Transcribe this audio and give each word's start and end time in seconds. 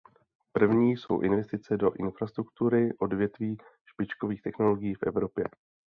První 0.53 0.91
jsou 0.97 1.19
investice 1.21 1.77
do 1.77 1.91
infrastruktury 1.93 2.89
odvětví 2.99 3.57
špičkových 3.85 4.41
technologií 4.41 4.93
v 4.95 5.03
Evropě. 5.03 5.45